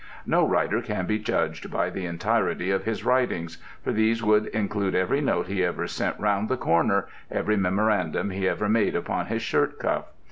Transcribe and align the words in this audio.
No 0.25 0.47
writer 0.47 0.81
can 0.81 1.05
be 1.05 1.19
judged 1.19 1.69
by 1.69 1.91
the 1.91 2.07
entirety 2.07 2.71
of 2.71 2.85
his 2.85 3.05
writings, 3.05 3.59
for 3.83 3.91
these 3.93 4.23
would 4.23 4.47
include 4.47 4.95
every 4.95 5.21
note 5.21 5.45
he 5.45 5.63
ever 5.63 5.85
sent 5.85 6.19
round 6.19 6.49
the 6.49 6.57
corner; 6.57 7.05
every 7.29 7.55
memorandum 7.55 8.31
he 8.31 8.49
ever 8.49 8.67
made 8.67 8.95
upon 8.95 9.27
his 9.27 9.43
shirt 9.43 9.77
cuff. 9.77 10.05